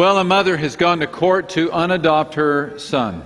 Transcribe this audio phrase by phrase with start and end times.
[0.00, 3.22] Well, a mother has gone to court to unadopt her son.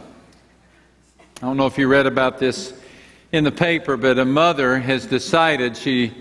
[1.36, 2.74] I don't know if you read about this
[3.30, 6.12] in the paper, but a mother has decided she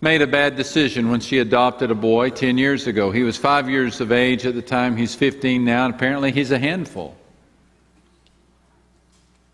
[0.00, 3.12] made a bad decision when she adopted a boy 10 years ago.
[3.12, 6.50] He was five years of age at the time, he's 15 now, and apparently he's
[6.50, 7.14] a handful.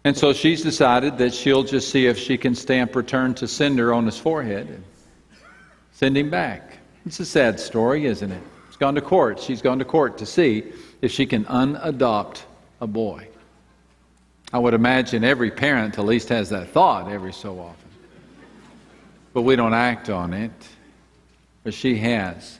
[0.05, 3.93] And so she's decided that she'll just see if she can stamp return to sender
[3.93, 4.85] on his forehead and
[5.93, 6.79] send him back.
[7.05, 8.43] It's a sad story, isn't it?
[8.81, 9.39] Gone to court.
[9.39, 12.43] She's gone to court to see if she can unadopt
[12.81, 13.29] a boy.
[14.53, 17.91] I would imagine every parent at least has that thought every so often
[19.33, 20.51] but we don't act on it.
[21.63, 22.59] But she has,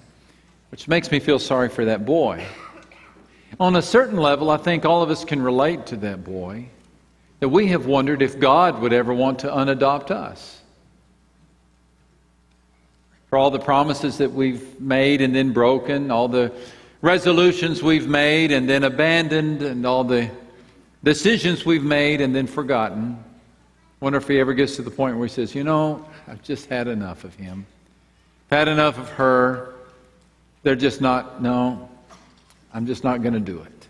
[0.71, 2.45] which makes me feel sorry for that boy.
[3.59, 6.67] On a certain level, I think all of us can relate to that boy.
[7.41, 10.60] That we have wondered if God would ever want to unadopt us.
[13.31, 16.53] For all the promises that we've made and then broken, all the
[17.01, 20.31] resolutions we've made and then abandoned, and all the
[21.03, 23.23] decisions we've made and then forgotten.
[24.01, 26.67] Wonder if he ever gets to the point where he says, You know, I've just
[26.67, 27.67] had enough of him.
[28.51, 29.75] I've had enough of her.
[30.63, 31.89] They're just not, no,
[32.75, 33.87] I'm just not going to do it.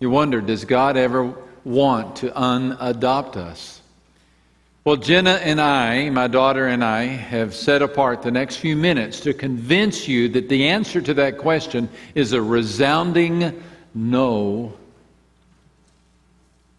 [0.00, 3.80] You wonder, does God ever want to unadopt us?
[4.84, 9.20] Well, Jenna and I, my daughter and I, have set apart the next few minutes
[9.20, 13.62] to convince you that the answer to that question is a resounding
[13.94, 14.74] no,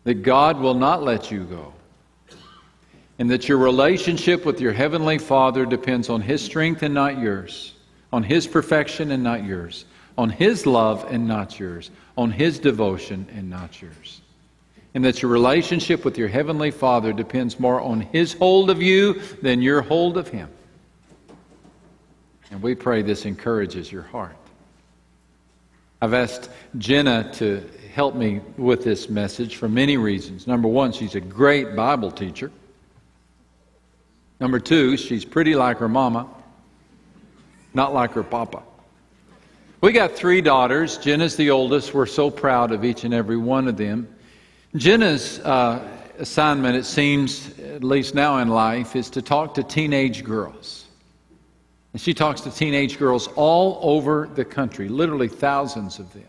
[0.03, 1.73] that God will not let you go
[3.17, 7.73] and that your relationship with your Heavenly Father depends on His strength and not yours,
[8.13, 13.25] on His perfection and not yours, on His love and not yours, on His devotion
[13.35, 14.21] and not yours.
[14.95, 19.21] And that your relationship with your Heavenly Father depends more on His hold of you
[19.41, 20.49] than your hold of Him.
[22.49, 24.35] And we pray this encourages your heart.
[26.01, 30.47] I've asked Jenna to help me with this message for many reasons.
[30.47, 32.49] Number one, she's a great Bible teacher.
[34.39, 36.27] Number two, she's pretty like her mama,
[37.73, 38.63] not like her papa.
[39.81, 40.97] We got three daughters.
[40.97, 41.93] Jenna's the oldest.
[41.93, 44.14] We're so proud of each and every one of them.
[44.75, 45.87] Jenna's uh,
[46.17, 50.85] assignment, it seems, at least now in life, is to talk to teenage girls.
[51.93, 56.23] And she talks to teenage girls all over the country, literally thousands of them.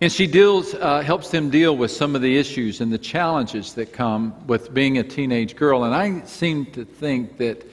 [0.00, 3.74] And she deals, uh, helps them deal with some of the issues and the challenges
[3.74, 5.84] that come with being a teenage girl.
[5.84, 7.64] And I seem to think that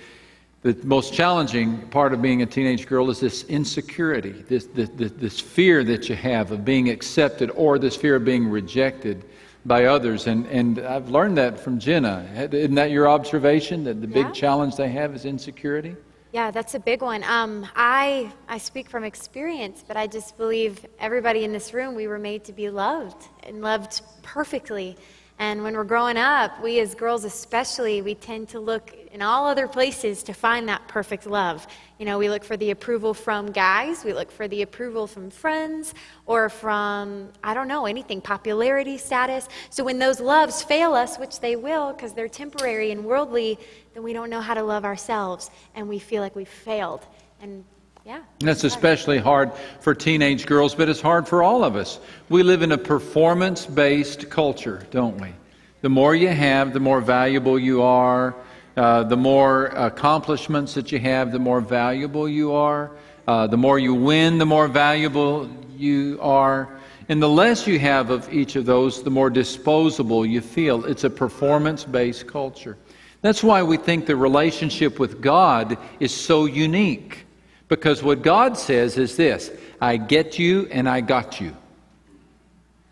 [0.62, 5.40] the most challenging part of being a teenage girl is this insecurity, this, this, this
[5.40, 9.26] fear that you have of being accepted or this fear of being rejected
[9.66, 10.28] by others.
[10.28, 12.28] And, and I've learned that from Jenna.
[12.52, 14.32] Isn't that your observation, that the big yeah.
[14.32, 15.96] challenge they have is insecurity?
[16.32, 17.24] Yeah, that's a big one.
[17.24, 22.08] Um, I, I speak from experience, but I just believe everybody in this room, we
[22.08, 24.96] were made to be loved and loved perfectly.
[25.40, 29.48] And when we're growing up, we as girls especially, we tend to look in all
[29.48, 31.66] other places to find that perfect love.
[31.98, 35.32] You know, we look for the approval from guys, we look for the approval from
[35.32, 35.94] friends,
[36.26, 39.48] or from, I don't know, anything, popularity status.
[39.70, 43.58] So when those loves fail us, which they will because they're temporary and worldly,
[43.94, 47.06] then we don't know how to love ourselves and we feel like we've failed.
[47.42, 47.64] And
[48.06, 48.22] yeah.
[48.40, 52.00] That's especially hard for teenage girls, but it's hard for all of us.
[52.30, 55.34] We live in a performance based culture, don't we?
[55.82, 58.36] The more you have, the more valuable you are.
[58.80, 62.90] Uh, the more accomplishments that you have, the more valuable you are.
[63.28, 66.80] Uh, the more you win, the more valuable you are.
[67.10, 70.86] And the less you have of each of those, the more disposable you feel.
[70.86, 72.78] It's a performance based culture.
[73.22, 77.26] That's why we think the relationship with God is so unique.
[77.68, 79.52] Because what God says is this
[79.82, 81.54] I get you and I got you.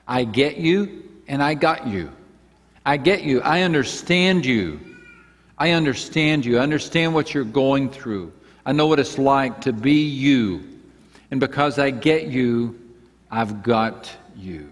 [0.05, 2.11] I get you and I got you.
[2.85, 3.39] I get you.
[3.39, 4.81] I understand you.
[5.57, 6.59] I understand you.
[6.59, 8.31] I understand what you're going through.
[8.65, 10.63] I know what it's like to be you.
[11.31, 12.79] And because I get you,
[13.31, 14.69] I've got you.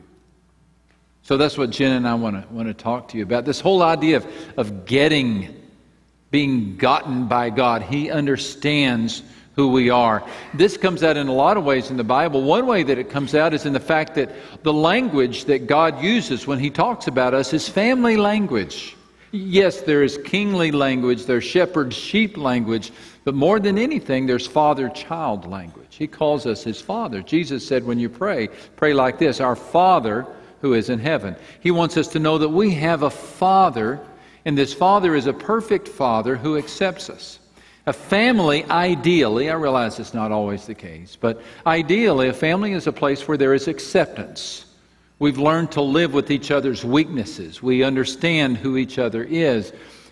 [1.23, 3.45] So that's what Jen and I want to, want to talk to you about.
[3.45, 4.27] This whole idea of,
[4.57, 5.63] of getting,
[6.29, 7.81] being gotten by God.
[7.81, 9.23] He understands
[9.55, 10.23] who we are.
[10.53, 12.43] This comes out in a lot of ways in the Bible.
[12.43, 14.29] One way that it comes out is in the fact that
[14.63, 18.94] the language that God uses when He talks about us is family language.
[19.35, 22.93] Yes, there is kingly language, there's shepherd sheep language,
[23.25, 25.95] but more than anything, there's father child language.
[25.97, 27.21] He calls us his father.
[27.21, 28.47] Jesus said, when you pray,
[28.77, 30.25] pray like this Our Father
[30.61, 31.35] who is in heaven.
[31.59, 33.99] He wants us to know that we have a father,
[34.45, 37.39] and this father is a perfect father who accepts us.
[37.87, 42.87] A family, ideally, I realize it's not always the case, but ideally, a family is
[42.87, 44.64] a place where there is acceptance.
[45.17, 47.63] We've learned to live with each other's weaknesses.
[47.63, 49.71] We understand who each other is.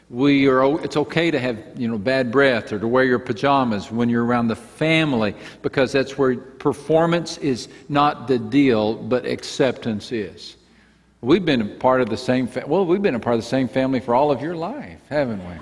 [0.09, 3.91] We are, it's okay to have you know, bad breath or to wear your pajamas
[3.91, 10.11] when you're around the family because that's where performance is not the deal, but acceptance
[10.11, 10.55] is.
[11.21, 13.47] We've been a part of the same, fa- well, we've been a part of the
[13.47, 15.53] same family for all of your life, haven't we?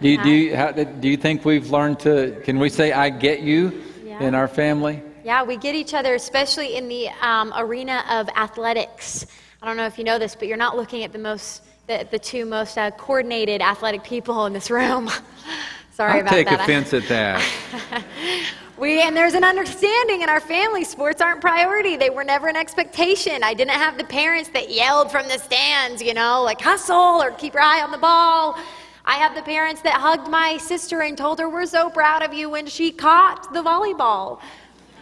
[0.00, 3.08] Do you, do, you, how, do you think we've learned to, can we say, I
[3.10, 4.22] get you Yeah.
[4.22, 5.02] in our family?
[5.24, 9.24] Yeah, we get each other, especially in the um, arena of athletics.
[9.62, 12.06] I don't know if you know this, but you're not looking at the most, the,
[12.10, 15.08] the two most uh, coordinated athletic people in this room.
[15.92, 16.66] Sorry I about take that.
[16.66, 18.04] Take offense at that.
[18.76, 20.82] We and there's an understanding in our family.
[20.82, 21.96] Sports aren't priority.
[21.96, 23.44] They were never an expectation.
[23.44, 27.30] I didn't have the parents that yelled from the stands, you know, like hustle or
[27.30, 28.58] keep your eye on the ball.
[29.04, 32.34] I have the parents that hugged my sister and told her we're so proud of
[32.34, 34.40] you when she caught the volleyball.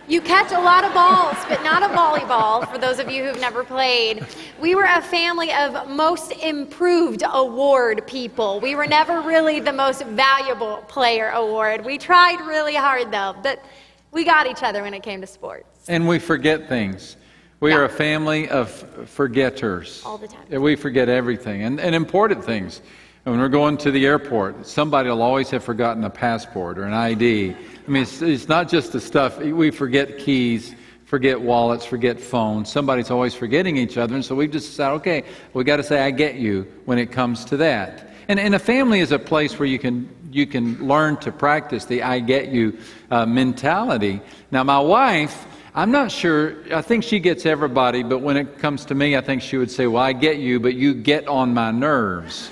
[0.08, 3.40] You catch a lot of balls, but not a volleyball, for those of you who've
[3.40, 4.26] never played.
[4.60, 8.58] We were a family of most improved award people.
[8.60, 11.84] We were never really the most valuable player award.
[11.84, 13.64] We tried really hard, though, but
[14.10, 15.88] we got each other when it came to sports.
[15.88, 17.16] And we forget things.
[17.60, 17.76] We Yeah.
[17.78, 18.70] are a family of
[19.08, 20.02] forgetters.
[20.05, 20.60] All the time.
[20.60, 22.82] We forget everything and, and important things.
[23.24, 26.84] And when we're going to the airport, somebody will always have forgotten a passport or
[26.84, 27.54] an ID.
[27.86, 29.38] I mean, it's, it's not just the stuff.
[29.38, 30.74] We forget keys,
[31.04, 32.72] forget wallets, forget phones.
[32.72, 34.16] Somebody's always forgetting each other.
[34.16, 35.24] And so we've just decided, okay,
[35.54, 38.10] we got to say, I get you when it comes to that.
[38.26, 41.84] And, and a family is a place where you can, you can learn to practice
[41.84, 42.76] the I get you
[43.12, 44.20] uh, mentality.
[44.50, 45.46] Now, my wife,
[45.76, 49.20] I'm not sure, I think she gets everybody, but when it comes to me, I
[49.20, 52.50] think she would say, Well, I get you, but you get on my nerves.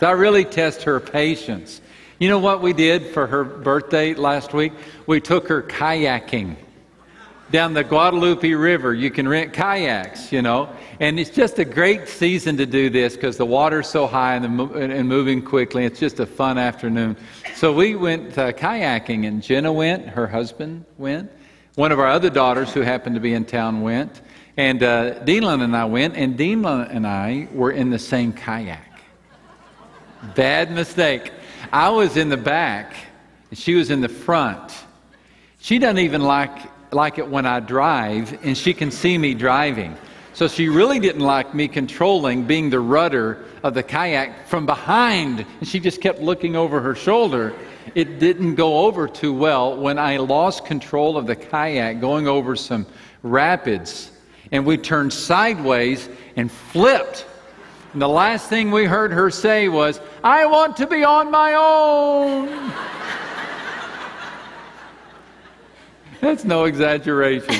[0.00, 1.82] So I really test her patience.
[2.18, 4.72] You know what we did for her birthday last week?
[5.06, 6.56] We took her kayaking
[7.50, 8.94] down the Guadalupe River.
[8.94, 10.70] You can rent kayaks, you know,
[11.00, 14.58] and it's just a great season to do this because the water's so high and,
[14.58, 15.84] the, and moving quickly.
[15.84, 17.14] It's just a fun afternoon.
[17.54, 21.30] So we went uh, kayaking, and Jenna went, her husband went,
[21.74, 24.22] one of our other daughters who happened to be in town went,
[24.56, 28.89] and uh, and I went, and Denalyn and I were in the same kayak.
[30.34, 31.32] Bad mistake.
[31.72, 32.94] I was in the back,
[33.50, 34.72] and she was in the front.
[35.60, 36.58] She doesn't even like,
[36.92, 39.96] like it when I drive, and she can see me driving.
[40.32, 45.44] So she really didn't like me controlling, being the rudder of the kayak from behind.
[45.58, 47.54] And she just kept looking over her shoulder.
[47.94, 52.56] It didn't go over too well when I lost control of the kayak going over
[52.56, 52.86] some
[53.22, 54.12] rapids.
[54.52, 57.26] And we turned sideways and flipped.
[57.92, 61.54] And the last thing we heard her say was, I want to be on my
[61.54, 62.72] own.
[66.20, 67.54] That's no exaggeration.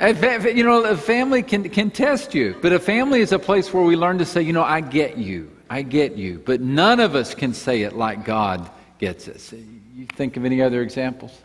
[0.00, 3.82] You know, a family can, can test you, but a family is a place where
[3.82, 6.40] we learn to say, you know, I get you, I get you.
[6.44, 9.52] But none of us can say it like God gets us.
[9.52, 11.36] You think of any other examples?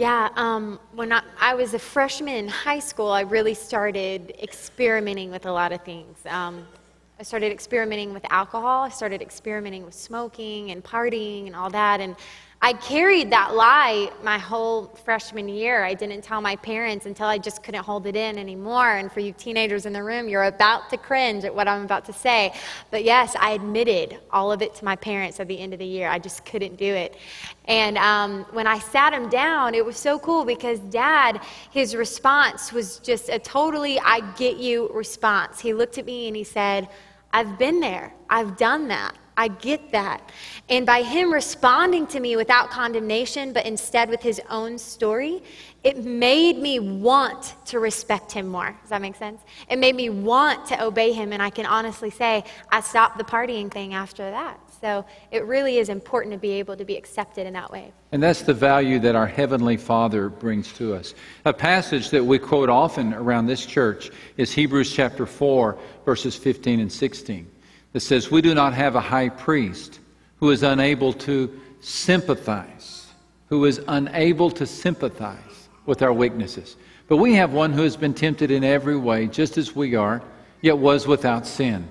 [0.00, 5.30] Yeah, um, when I, I was a freshman in high school, I really started experimenting
[5.30, 6.16] with a lot of things.
[6.24, 6.66] Um,
[7.18, 8.82] I started experimenting with alcohol.
[8.82, 12.00] I started experimenting with smoking and partying and all that.
[12.00, 12.16] And
[12.62, 15.82] I carried that lie my whole freshman year.
[15.82, 18.96] I didn't tell my parents until I just couldn't hold it in anymore.
[18.98, 22.04] And for you teenagers in the room, you're about to cringe at what I'm about
[22.04, 22.52] to say.
[22.90, 25.86] But yes, I admitted all of it to my parents at the end of the
[25.86, 26.10] year.
[26.10, 27.16] I just couldn't do it.
[27.64, 32.74] And um, when I sat him down, it was so cool because dad, his response
[32.74, 35.60] was just a totally I get you response.
[35.60, 36.90] He looked at me and he said,
[37.32, 39.14] I've been there, I've done that.
[39.40, 40.30] I get that.
[40.68, 45.42] And by him responding to me without condemnation, but instead with his own story,
[45.82, 48.76] it made me want to respect him more.
[48.82, 49.40] Does that make sense?
[49.70, 51.32] It made me want to obey him.
[51.32, 54.60] And I can honestly say, I stopped the partying thing after that.
[54.78, 57.94] So it really is important to be able to be accepted in that way.
[58.12, 61.14] And that's the value that our Heavenly Father brings to us.
[61.46, 66.80] A passage that we quote often around this church is Hebrews chapter 4, verses 15
[66.80, 67.50] and 16,
[67.92, 70.00] that says, We do not have a high priest
[70.36, 73.06] who is unable to sympathize,
[73.48, 76.76] who is unable to sympathize with our weaknesses.
[77.08, 80.22] But we have one who has been tempted in every way, just as we are,
[80.60, 81.88] yet was without sin.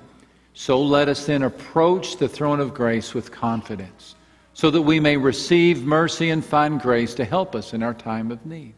[0.53, 4.15] So let us then approach the throne of grace with confidence,
[4.53, 8.31] so that we may receive mercy and find grace to help us in our time
[8.31, 8.73] of need.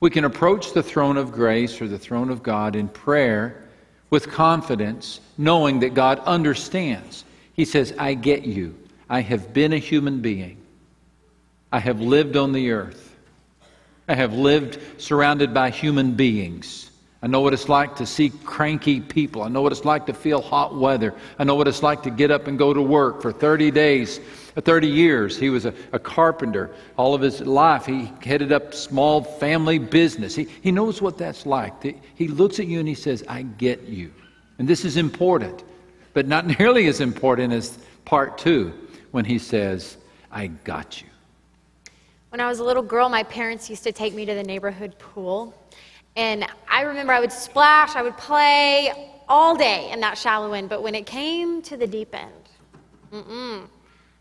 [0.00, 3.65] We can approach the throne of grace or the throne of God in prayer
[4.10, 7.24] with confidence, knowing that God understands.
[7.54, 8.76] He says, I get you.
[9.08, 10.58] I have been a human being.
[11.72, 13.16] I have lived on the earth.
[14.08, 16.85] I have lived surrounded by human beings.
[17.22, 19.42] I know what it's like to see cranky people.
[19.42, 21.14] I know what it's like to feel hot weather.
[21.38, 24.20] I know what it's like to get up and go to work for 30 days,
[24.56, 25.38] uh, 30 years.
[25.38, 26.74] He was a, a carpenter.
[26.98, 30.34] All of his life, he headed up small family business.
[30.34, 31.82] He, he knows what that's like.
[32.14, 34.12] He looks at you and he says, I get you.
[34.58, 35.64] And this is important,
[36.12, 38.74] but not nearly as important as part two
[39.10, 39.96] when he says,
[40.30, 41.08] I got you.
[42.28, 44.98] When I was a little girl, my parents used to take me to the neighborhood
[44.98, 45.54] pool.
[46.16, 50.68] And I remember I would splash, I would play all day in that shallow end.
[50.70, 52.32] But when it came to the deep end,
[53.12, 53.68] mm-mm,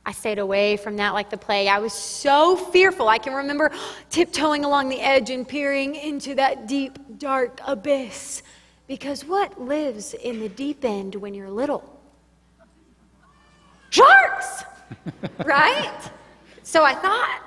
[0.06, 1.70] I stayed away from that like the plague.
[1.70, 3.08] I was so fearful.
[3.08, 3.72] I can remember
[4.10, 8.44] tiptoeing along the edge and peering into that deep, dark abyss.
[8.88, 12.00] Because what lives in the deep end when you're little?
[13.90, 14.64] Sharks!
[15.46, 16.12] right?
[16.64, 17.42] So I thought.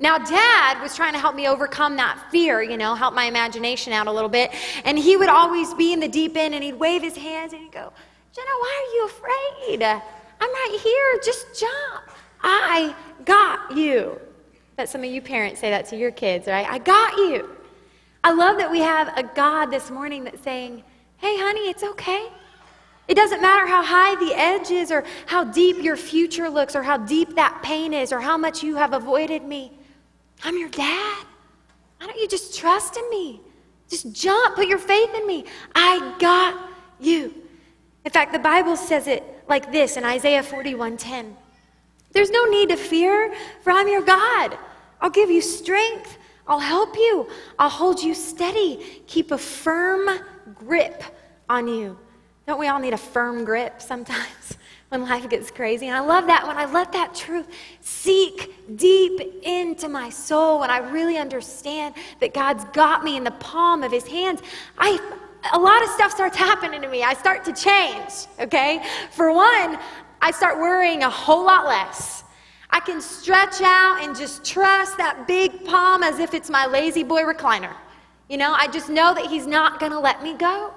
[0.00, 3.92] Now, dad was trying to help me overcome that fear, you know, help my imagination
[3.92, 4.52] out a little bit.
[4.84, 7.62] And he would always be in the deep end and he'd wave his hands and
[7.62, 7.92] he'd go,
[8.32, 9.82] Jenna, why are you afraid?
[9.82, 10.02] I'm
[10.40, 11.20] right here.
[11.24, 12.10] Just jump.
[12.40, 14.20] I got you.
[14.76, 16.66] Bet some of you parents say that to your kids, right?
[16.68, 17.50] I got you.
[18.22, 20.84] I love that we have a God this morning that's saying,
[21.16, 22.28] hey, honey, it's okay.
[23.08, 26.82] It doesn't matter how high the edge is, or how deep your future looks, or
[26.82, 29.72] how deep that pain is, or how much you have avoided me.
[30.44, 31.26] I'm your dad.
[31.98, 33.40] Why don't you just trust in me?
[33.88, 35.44] Just jump, put your faith in me.
[35.74, 37.34] I got you.
[38.04, 41.36] In fact, the Bible says it like this in Isaiah 41:10.
[42.12, 44.58] There's no need to fear, for I'm your God.
[45.00, 46.18] I'll give you strength.
[46.46, 47.28] I'll help you.
[47.58, 49.02] I'll hold you steady.
[49.06, 50.08] Keep a firm
[50.54, 51.02] grip
[51.48, 51.98] on you.
[52.46, 54.56] Don't we all need a firm grip sometimes?
[54.88, 55.86] when life gets crazy.
[55.86, 57.46] And I love that when I let that truth
[57.80, 63.32] seek deep into my soul, when I really understand that God's got me in the
[63.32, 64.40] palm of his hands,
[64.78, 64.98] I
[65.52, 67.02] a lot of stuff starts happening to me.
[67.02, 68.82] I start to change, okay?
[69.12, 69.78] For one,
[70.20, 72.24] I start worrying a whole lot less.
[72.70, 77.22] I can stretch out and just trust that big palm as if it's my La-Z-Boy
[77.22, 77.72] recliner.
[78.28, 80.74] You know, I just know that he's not going to let me go.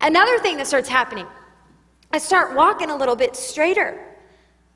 [0.00, 1.26] Another thing that starts happening
[2.12, 4.00] I start walking a little bit straighter.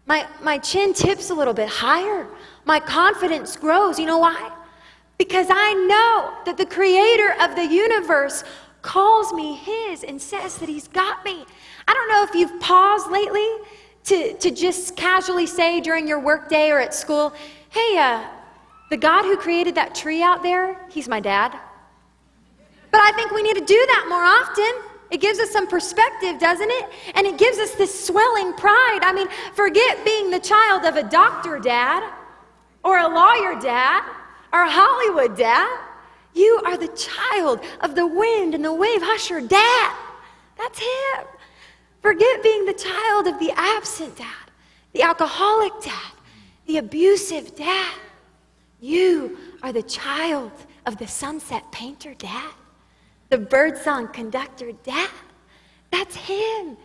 [0.07, 2.27] My, my chin tips a little bit higher.
[2.65, 3.99] My confidence grows.
[3.99, 4.51] You know why?
[5.19, 8.45] Because I know that the creator of the universe
[8.83, 11.45] calls me his and says that he's got me.
[11.87, 13.47] I don't know if you've paused lately
[14.05, 17.35] to, to just casually say during your workday or at school,
[17.69, 18.25] hey, uh,
[18.91, 21.57] the God who created that tree out there, he's my dad.
[22.91, 24.89] But I think we need to do that more often.
[25.11, 26.88] It gives us some perspective, doesn't it?
[27.14, 29.00] And it gives us this swelling pride.
[29.02, 32.09] I mean, forget being the child of a doctor dad
[32.85, 34.05] or a lawyer dad
[34.52, 35.81] or a Hollywood dad.
[36.33, 39.97] You are the child of the wind and the wave husher dad.
[40.57, 41.26] That's him.
[42.02, 44.50] Forget being the child of the absent dad,
[44.93, 46.12] the alcoholic dad,
[46.67, 47.95] the abusive dad.
[48.81, 50.52] You are the child
[50.87, 52.52] of the sunset painter dad
[53.31, 55.09] the birdsong conductor, Dad.
[55.91, 56.77] That's him.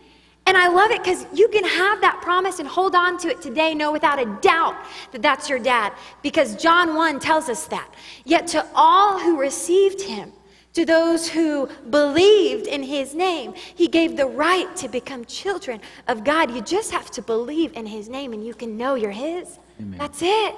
[0.46, 3.42] And I love it because you can have that promise and hold on to it
[3.42, 4.76] today, know without a doubt
[5.10, 5.92] that that's your dad.
[6.22, 7.92] Because John 1 tells us that.
[8.24, 10.32] Yet to all who received him,
[10.74, 16.22] to those who believed in his name, he gave the right to become children of
[16.22, 16.52] God.
[16.52, 19.58] You just have to believe in his name and you can know you're his.
[19.80, 19.98] Amen.
[19.98, 20.54] That's it.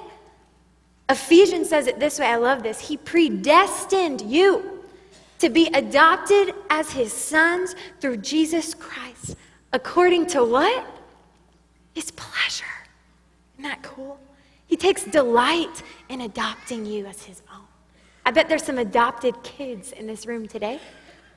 [1.09, 2.79] Ephesians says it this way I love this.
[2.79, 4.78] He predestined you
[5.39, 9.35] to be adopted as his sons through Jesus Christ,
[9.73, 10.85] according to what?
[11.95, 12.65] His pleasure.
[13.57, 14.19] Isn't that cool?
[14.67, 17.65] He takes delight in adopting you as his own.
[18.25, 20.79] I bet there's some adopted kids in this room today.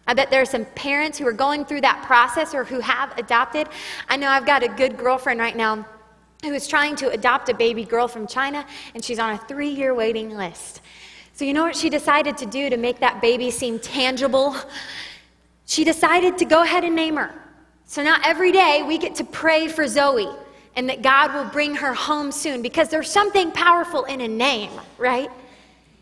[0.06, 3.16] I bet there are some parents who are going through that process or who have
[3.16, 3.68] adopted.
[4.08, 5.86] I know I've got a good girlfriend right now
[6.42, 9.68] who is trying to adopt a baby girl from China, and she's on a three
[9.68, 10.80] year waiting list.
[11.34, 14.54] So, you know what she decided to do to make that baby seem tangible?
[15.66, 17.32] She decided to go ahead and name her.
[17.86, 20.28] So now every day we get to pray for Zoe
[20.76, 24.72] and that God will bring her home soon because there's something powerful in a name,
[24.98, 25.30] right?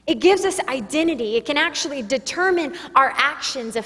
[0.07, 1.37] It gives us identity.
[1.37, 3.77] It can actually determine our actions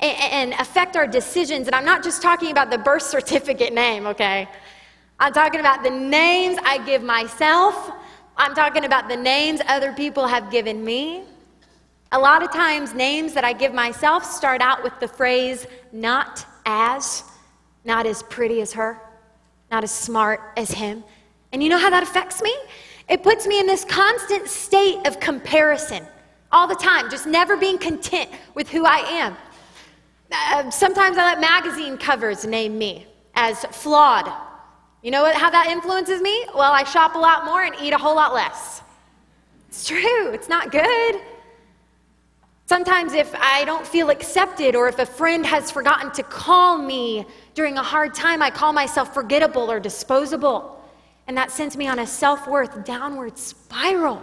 [0.00, 1.66] and affect our decisions.
[1.66, 4.48] And I'm not just talking about the birth certificate name, okay?
[5.20, 7.92] I'm talking about the names I give myself
[8.36, 11.24] I'm talking about the names other people have given me.
[12.12, 16.44] A lot of times, names that I give myself start out with the phrase, not
[16.66, 17.24] as,
[17.84, 19.00] not as pretty as her,
[19.70, 21.04] not as smart as him.
[21.52, 22.54] And you know how that affects me?
[23.08, 26.06] It puts me in this constant state of comparison
[26.50, 29.36] all the time, just never being content with who I am.
[30.30, 34.30] Uh, sometimes I let magazine covers name me as flawed.
[35.02, 36.46] You know what, how that influences me?
[36.54, 38.82] Well, I shop a lot more and eat a whole lot less.
[39.68, 41.20] It's true, it's not good.
[42.66, 47.26] Sometimes, if I don't feel accepted or if a friend has forgotten to call me
[47.54, 50.80] during a hard time, I call myself forgettable or disposable.
[51.26, 54.22] And that sends me on a self worth downward spiral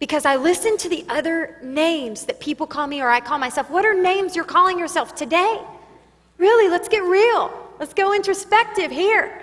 [0.00, 3.70] because I listen to the other names that people call me or I call myself.
[3.70, 5.60] What are names you're calling yourself today?
[6.38, 7.52] Really, let's get real.
[7.78, 9.40] Let's go introspective here.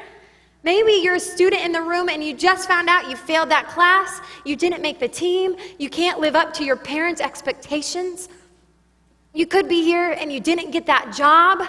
[0.65, 3.67] Maybe you're a student in the room and you just found out you failed that
[3.67, 8.29] class, you didn't make the team, you can't live up to your parents' expectations.
[9.31, 11.61] You could be here and you didn't get that job.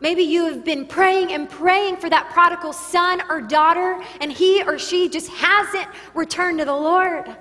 [0.00, 4.62] Maybe you have been praying and praying for that prodigal son or daughter, and he
[4.62, 7.34] or she just hasn't returned to the Lord.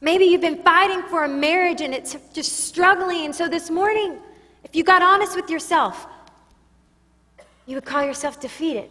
[0.00, 3.26] Maybe you've been fighting for a marriage and it's just struggling.
[3.26, 4.18] And so this morning,
[4.62, 6.06] if you got honest with yourself,
[7.66, 8.88] you would call yourself defeated.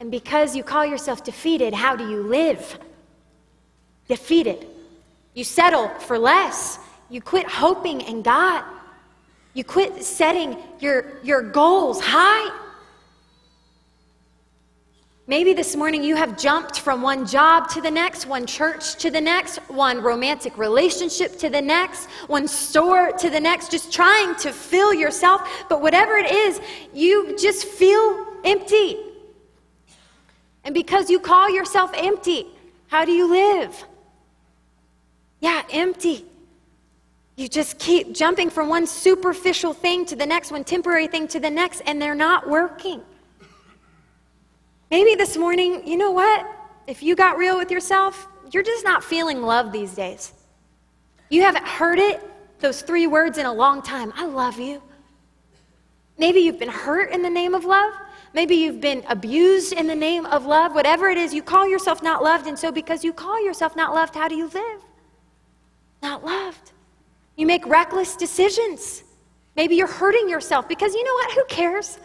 [0.00, 2.78] And because you call yourself defeated, how do you live?
[4.08, 4.66] Defeated.
[5.34, 6.78] You settle for less.
[7.08, 8.64] You quit hoping in God.
[9.54, 12.54] You quit setting your, your goals high.
[15.28, 19.10] Maybe this morning you have jumped from one job to the next, one church to
[19.10, 24.36] the next, one romantic relationship to the next, one store to the next, just trying
[24.36, 25.66] to fill yourself.
[25.68, 26.60] But whatever it is,
[26.92, 29.05] you just feel empty.
[30.66, 32.44] And because you call yourself empty,
[32.88, 33.84] how do you live?
[35.38, 36.24] Yeah, empty.
[37.36, 41.38] You just keep jumping from one superficial thing to the next, one temporary thing to
[41.38, 43.00] the next, and they're not working.
[44.90, 46.44] Maybe this morning, you know what?
[46.88, 50.32] If you got real with yourself, you're just not feeling love these days.
[51.30, 52.20] You haven't heard it,
[52.58, 54.12] those three words, in a long time.
[54.16, 54.82] I love you.
[56.18, 57.94] Maybe you've been hurt in the name of love.
[58.36, 60.74] Maybe you've been abused in the name of love.
[60.74, 62.46] Whatever it is, you call yourself not loved.
[62.46, 64.82] And so, because you call yourself not loved, how do you live?
[66.02, 66.72] Not loved.
[67.36, 69.04] You make reckless decisions.
[69.56, 71.32] Maybe you're hurting yourself because you know what?
[71.32, 71.98] Who cares?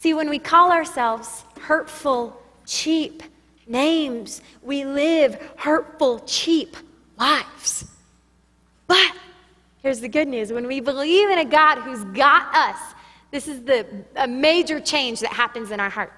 [0.00, 3.22] See, when we call ourselves hurtful, cheap
[3.68, 6.76] names, we live hurtful, cheap
[7.16, 7.84] lives.
[8.88, 9.12] But
[9.84, 12.93] here's the good news when we believe in a God who's got us,
[13.34, 16.12] this is the, a major change that happens in our heart.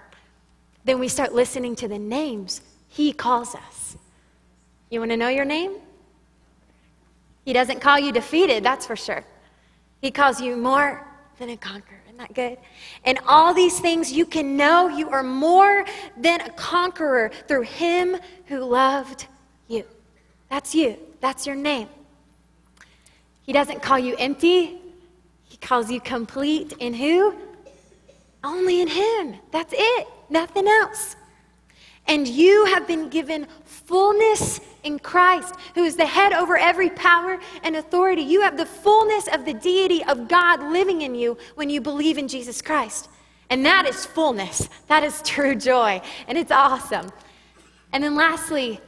[0.85, 3.97] Then we start listening to the names He calls us.
[4.91, 5.77] You want to know your name?
[7.47, 9.25] He doesn't call you defeated, that's for sure.
[10.03, 12.03] He calls you more than a conqueror.
[12.05, 12.59] Isn't that good?
[13.05, 15.87] And all these things you can know you are more
[16.19, 19.27] than a conqueror through him who loved
[19.69, 19.87] you.
[20.51, 20.99] That's you.
[21.23, 21.89] That's your name.
[23.41, 24.81] He doesn't call you empty,
[25.57, 27.35] he calls you complete in who?
[28.45, 29.37] Only in him.
[29.53, 30.07] That's it.
[30.29, 31.17] Nothing else.
[32.07, 37.39] And you have been given fullness in Christ, who is the head over every power
[37.63, 38.21] and authority.
[38.21, 42.19] You have the fullness of the deity of God living in you when you believe
[42.19, 43.09] in Jesus Christ.
[43.49, 44.69] And that is fullness.
[44.89, 46.03] That is true joy.
[46.29, 47.09] And it's awesome.
[47.95, 48.79] And then lastly,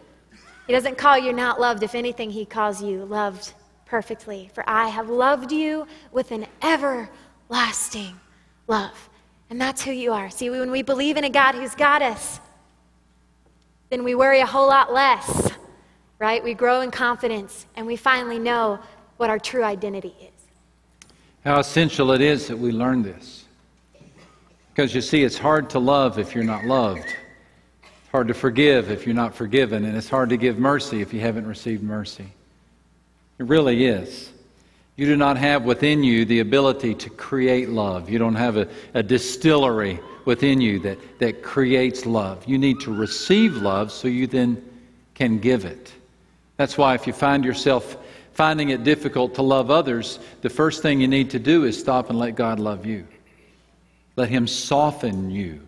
[0.67, 1.83] he doesn't call you not loved.
[1.83, 3.55] If anything, he calls you loved
[3.89, 4.51] perfectly.
[4.55, 8.19] For I have loved you with an everlasting
[8.67, 9.09] love.
[9.51, 10.31] And that's who you are.
[10.31, 12.41] See, when we believe in a God who's got us,
[13.91, 15.51] then we worry a whole lot less,
[16.19, 16.45] right?
[16.45, 18.79] We grow in confidence and we finally know
[19.17, 20.29] what our true identity is.
[21.45, 23.47] How essential it is that we learn this.
[24.75, 27.07] Because you see, it's hard to love if you're not loved.
[27.83, 29.87] It's hard to forgive if you're not forgiven.
[29.87, 32.27] And it's hard to give mercy if you haven't received mercy.
[33.39, 34.33] It really is.
[34.97, 38.11] You do not have within you the ability to create love.
[38.11, 42.45] You don't have a, a distillery within you that, that creates love.
[42.47, 44.63] You need to receive love so you then
[45.15, 45.93] can give it.
[46.57, 47.97] That's why if you find yourself
[48.33, 52.11] finding it difficult to love others, the first thing you need to do is stop
[52.11, 53.07] and let God love you.
[54.17, 55.61] Let Him soften you.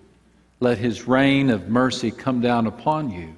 [0.58, 3.36] Let His rain of mercy come down upon you.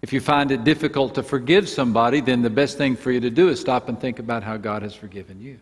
[0.00, 3.30] If you find it difficult to forgive somebody, then the best thing for you to
[3.30, 5.58] do is stop and think about how God has forgiven you.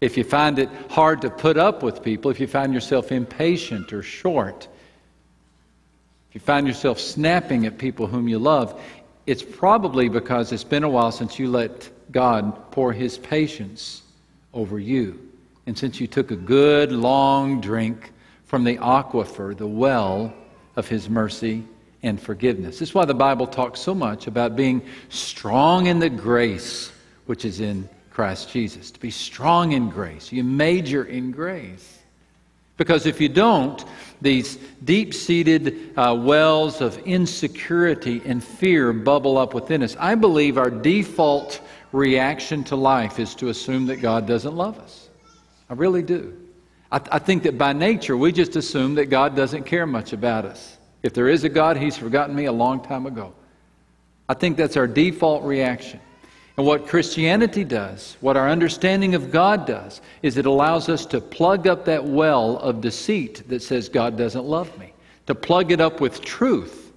[0.00, 3.92] If you find it hard to put up with people, if you find yourself impatient
[3.92, 4.68] or short,
[6.28, 8.80] if you find yourself snapping at people whom you love,
[9.26, 14.02] it's probably because it's been a while since you let God pour His patience
[14.54, 15.28] over you.
[15.66, 18.12] And since you took a good long drink
[18.46, 20.32] from the aquifer, the well
[20.76, 21.64] of his mercy
[22.02, 22.78] and forgiveness.
[22.78, 26.92] This is why the Bible talks so much about being strong in the grace
[27.26, 28.90] which is in Christ Jesus.
[28.90, 30.32] To be strong in grace.
[30.32, 31.98] You major in grace.
[32.76, 33.84] Because if you don't,
[34.22, 39.96] these deep seated uh, wells of insecurity and fear bubble up within us.
[39.98, 41.60] I believe our default
[41.92, 45.08] reaction to life is to assume that God doesn't love us.
[45.68, 46.36] I really do.
[46.90, 50.12] I, th- I think that by nature, we just assume that God doesn't care much
[50.12, 50.77] about us.
[51.02, 53.32] If there is a God, He's forgotten me a long time ago.
[54.28, 56.00] I think that's our default reaction.
[56.56, 61.20] And what Christianity does, what our understanding of God does, is it allows us to
[61.20, 64.92] plug up that well of deceit that says God doesn't love me,
[65.26, 66.92] to plug it up with truth.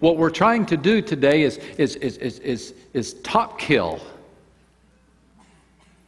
[0.00, 4.00] What we're trying to do today is, is, is, is, is, is top kill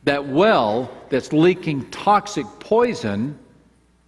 [0.02, 3.38] that well that's leaking toxic poison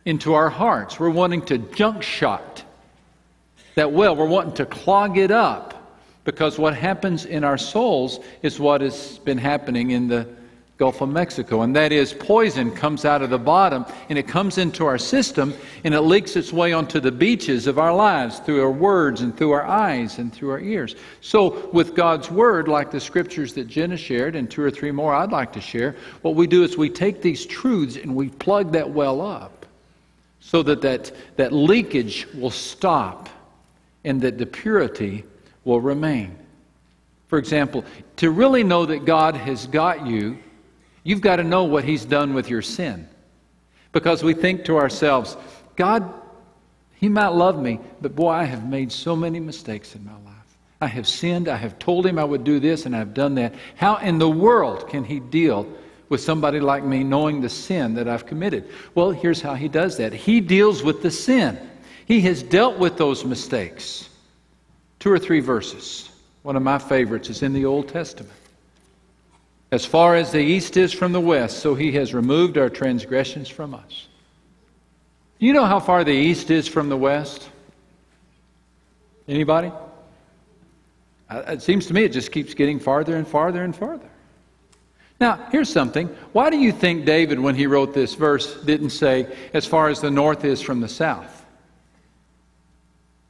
[0.04, 1.00] into our hearts.
[1.00, 2.55] We're wanting to junk shot
[3.76, 8.58] that well, we're wanting to clog it up because what happens in our souls is
[8.58, 10.26] what has been happening in the
[10.78, 14.56] Gulf of Mexico, and that is poison comes out of the bottom and it comes
[14.56, 15.52] into our system
[15.84, 19.36] and it leaks its way onto the beaches of our lives through our words and
[19.36, 20.96] through our eyes and through our ears.
[21.20, 25.14] So, with God's Word, like the scriptures that Jenna shared and two or three more
[25.14, 28.72] I'd like to share, what we do is we take these truths and we plug
[28.72, 29.66] that well up
[30.40, 33.30] so that that, that leakage will stop
[34.06, 35.24] and that the purity
[35.64, 36.34] will remain.
[37.28, 37.84] For example,
[38.16, 40.38] to really know that God has got you,
[41.06, 43.08] You've got to know what He's done with your sin.
[43.92, 45.36] Because we think to ourselves,
[45.76, 46.12] God,
[46.96, 50.58] He might love me, but boy, I have made so many mistakes in my life.
[50.80, 51.46] I have sinned.
[51.46, 53.54] I have told Him I would do this, and I've done that.
[53.76, 55.72] How in the world can He deal
[56.08, 58.68] with somebody like me knowing the sin that I've committed?
[58.96, 61.56] Well, here's how He does that He deals with the sin,
[62.06, 64.08] He has dealt with those mistakes.
[64.98, 66.08] Two or three verses.
[66.42, 68.32] One of my favorites is in the Old Testament.
[69.72, 73.48] As far as the east is from the west, so he has removed our transgressions
[73.48, 74.06] from us.
[75.38, 77.50] You know how far the east is from the west?
[79.28, 79.72] Anybody?
[81.28, 84.08] Uh, it seems to me it just keeps getting farther and farther and farther.
[85.18, 86.08] Now, here's something.
[86.32, 90.00] Why do you think David, when he wrote this verse, didn't say, as far as
[90.00, 91.35] the north is from the south?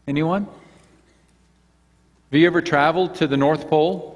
[0.06, 0.44] Anyone?
[2.30, 4.12] Have you ever traveled to the North Pole?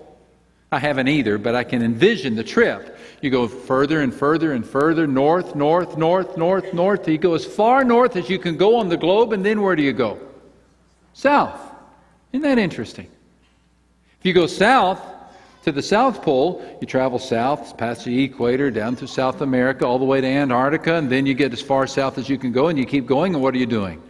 [0.72, 2.96] I haven't either, but I can envision the trip.
[3.20, 7.08] You go further and further and further north, north, north, north, north.
[7.08, 9.74] You go as far north as you can go on the globe, and then where
[9.74, 10.18] do you go?
[11.12, 11.60] South.
[12.32, 13.08] Isn't that interesting?
[14.20, 15.02] If you go south
[15.64, 19.98] to the South Pole, you travel south past the equator, down through South America, all
[19.98, 22.68] the way to Antarctica, and then you get as far south as you can go,
[22.68, 24.00] and you keep going, and what are you doing?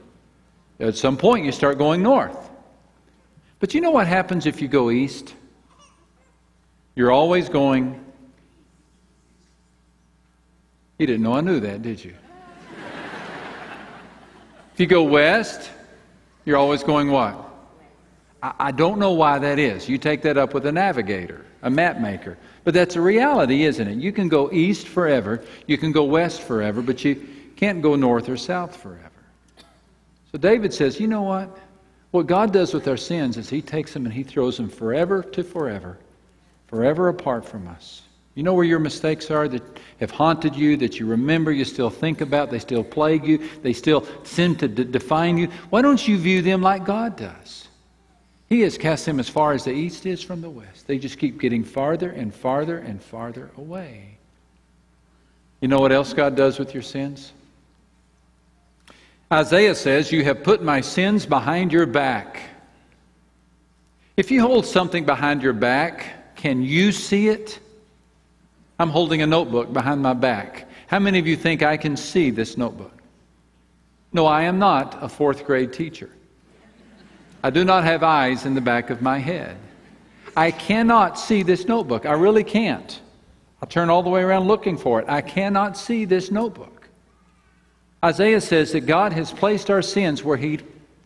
[0.81, 2.51] At some point, you start going north.
[3.59, 5.35] But you know what happens if you go east?
[6.95, 8.03] You're always going.
[10.99, 12.15] You didn't know I knew that, did you?
[14.73, 15.71] if you go west,
[16.45, 17.47] you're always going what?
[18.43, 19.87] I, don't know why that is.
[19.87, 22.39] You take that up with a navigator, a map maker.
[22.65, 23.99] But that's a reality, isn't it?
[23.99, 28.31] You can go east forever, you can go west forever, but you can't go north
[28.31, 29.10] or south forever.
[30.33, 31.59] So David says, you know what?
[32.11, 35.23] What God does with our sins is He takes them and He throws them forever
[35.23, 35.99] to forever
[36.71, 38.03] forever apart from us.
[38.37, 39.63] You know where your mistakes are that
[39.99, 43.73] have haunted you, that you remember, you still think about, they still plague you, they
[43.73, 45.49] still seem to define you.
[45.71, 47.67] Why don't you view them like God does?
[48.49, 50.87] He has cast them as far as the east is from the west.
[50.87, 54.17] They just keep getting farther and farther and farther away.
[55.61, 57.33] You know what else God does with your sins?
[59.33, 62.41] Isaiah says, You have put my sins behind your back.
[64.17, 67.61] If you hold something behind your back, can you see it?
[68.79, 70.69] I'm holding a notebook behind my back.
[70.89, 72.93] How many of you think I can see this notebook?
[74.13, 76.11] No, I am not a fourth grade teacher.
[77.43, 79.57] I do not have eyes in the back of my head.
[80.37, 82.05] I cannot see this notebook.
[82.05, 83.01] I really can't.
[83.63, 85.09] I'll turn all the way around looking for it.
[85.09, 86.80] I cannot see this notebook.
[88.05, 90.61] Isaiah says that God has placed our sins where He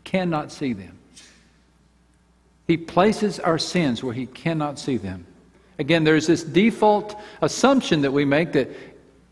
[0.05, 0.99] cannot see them.
[2.67, 5.27] He places our sins where He cannot see them.
[5.79, 8.71] Again, there's this default assumption that we make that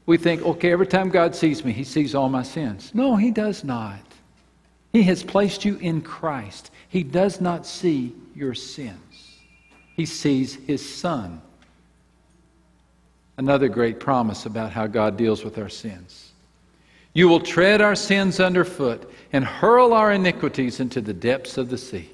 [0.07, 2.91] we think, okay, every time God sees me, He sees all my sins.
[2.95, 4.01] No, He does not.
[4.93, 6.71] He has placed you in Christ.
[6.89, 9.39] He does not see your sins,
[9.97, 11.41] He sees His Son.
[13.39, 16.22] Another great promise about how God deals with our sins.
[17.15, 21.79] You will tread our sins underfoot and hurl our iniquities into the depths of the
[21.79, 22.11] sea.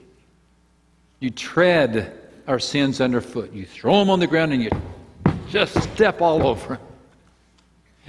[1.20, 2.12] You tread
[2.46, 3.52] our sins underfoot.
[3.52, 4.70] You throw them on the ground and you
[5.48, 6.78] just step all over them.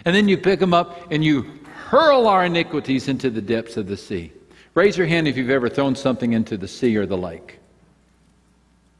[0.06, 3.88] And then you pick them up and you hurl our iniquities into the depths of
[3.88, 4.32] the sea.
[4.76, 7.60] Raise your hand if you've ever thrown something into the sea or the lake.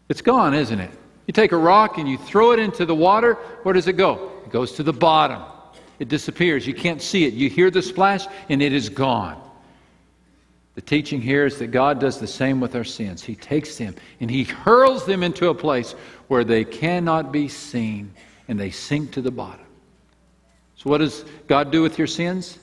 [0.10, 0.92] It's gone, isn't it?
[1.28, 4.32] You take a rock and you throw it into the water, where does it go?
[4.46, 5.44] It goes to the bottom.
[6.00, 6.66] It disappears.
[6.66, 7.34] You can't see it.
[7.34, 9.40] You hear the splash and it is gone.
[10.76, 13.22] The teaching here is that God does the same with our sins.
[13.22, 15.92] He takes them and He hurls them into a place
[16.30, 18.14] where they cannot be seen
[18.48, 19.66] and they sink to the bottom.
[20.78, 22.58] So, what does God do with your sins?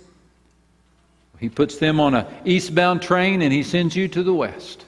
[1.39, 4.87] He puts them on an eastbound train and He sends you to the west.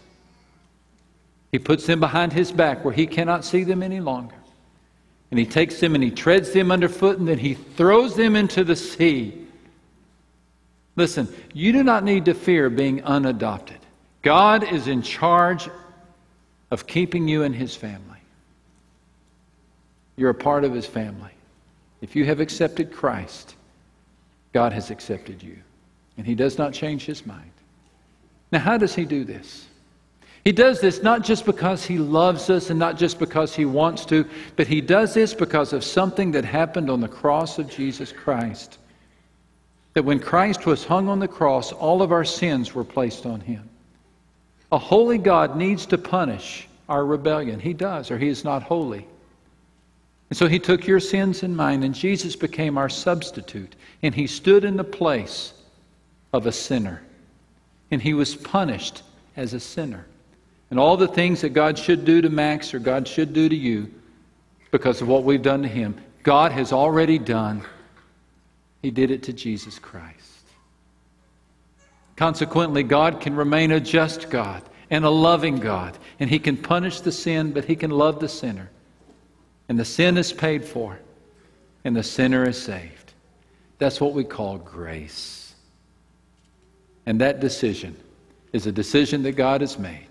[1.52, 4.38] He puts them behind His back where He cannot see them any longer.
[5.30, 8.64] And He takes them and He treads them underfoot and then He throws them into
[8.64, 9.46] the sea.
[10.96, 13.78] Listen, you do not need to fear being unadopted.
[14.22, 15.68] God is in charge
[16.70, 18.18] of keeping you in His family.
[20.16, 21.30] You're a part of His family.
[22.00, 23.54] If you have accepted Christ,
[24.52, 25.56] God has accepted you.
[26.16, 27.52] And He does not change His mind.
[28.50, 29.66] Now, how does He do this?
[30.48, 34.06] He does this not just because He loves us and not just because He wants
[34.06, 34.24] to,
[34.56, 38.78] but He does this because of something that happened on the cross of Jesus Christ.
[39.92, 43.40] That when Christ was hung on the cross, all of our sins were placed on
[43.40, 43.68] Him.
[44.72, 47.61] A holy God needs to punish our rebellion.
[47.61, 49.06] He does, or He is not holy.
[50.30, 54.26] And so He took your sins and mine, and Jesus became our substitute, and He
[54.26, 55.52] stood in the place
[56.32, 57.02] of a sinner.
[57.90, 59.02] And He was punished
[59.37, 60.06] as a sinner.
[60.70, 63.57] And all the things that God should do to Max or God should do to
[63.57, 63.90] you
[64.70, 67.62] because of what we've done to him, God has already done.
[68.83, 70.38] He did it to Jesus Christ.
[72.16, 77.00] Consequently, God can remain a just God and a loving God, and He can punish
[77.00, 78.70] the sin, but He can love the sinner.
[79.68, 80.98] And the sin is paid for,
[81.85, 83.12] and the sinner is saved.
[83.78, 85.54] That's what we call grace.
[87.07, 87.96] And that decision
[88.52, 90.08] is a decision that God has made.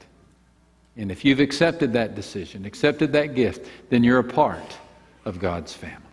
[0.97, 4.77] And if you've accepted that decision, accepted that gift, then you're a part
[5.25, 6.06] of God's family.